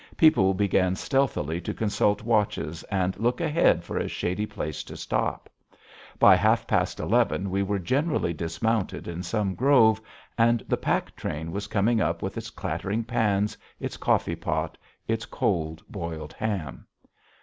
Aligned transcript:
People 0.17 0.55
began 0.55 0.95
stealthily 0.95 1.61
to 1.61 1.75
consult 1.75 2.23
watches 2.23 2.81
and 2.85 3.15
look 3.19 3.39
ahead 3.39 3.83
for 3.83 3.97
a 3.99 4.07
shady 4.07 4.47
place 4.47 4.83
to 4.83 4.97
stop. 4.97 5.47
By 6.17 6.35
half 6.35 6.65
past 6.65 6.99
eleven 6.99 7.51
we 7.51 7.61
were 7.61 7.77
generally 7.77 8.33
dismounted 8.33 9.07
in 9.07 9.21
some 9.21 9.53
grove 9.53 10.01
and 10.39 10.63
the 10.67 10.75
pack 10.75 11.15
train 11.15 11.51
was 11.51 11.67
coming 11.67 12.01
up 12.01 12.23
with 12.23 12.35
its 12.35 12.49
clattering 12.49 13.03
pans, 13.03 13.55
its 13.79 13.95
coffee 13.95 14.33
pot, 14.35 14.75
its 15.07 15.27
cold 15.27 15.83
boiled 15.87 16.33
ham. 16.33 16.87